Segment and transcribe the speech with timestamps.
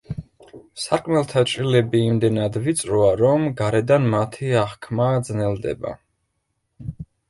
[0.83, 5.99] სარკმელთა ჭრილები იმდენად ვიწროა, რომ გარედან მათი აღქმა ძნელდება.